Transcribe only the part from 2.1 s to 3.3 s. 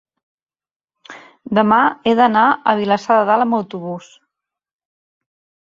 he d'anar a Vilassar de